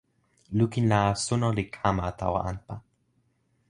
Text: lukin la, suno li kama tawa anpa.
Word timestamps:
lukin 0.59 0.85
la, 0.93 1.01
suno 1.25 1.47
li 1.57 1.63
kama 1.75 2.05
tawa 2.19 2.39
anpa. 2.51 2.75